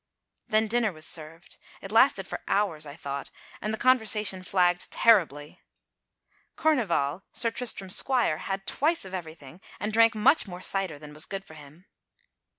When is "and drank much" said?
9.79-10.47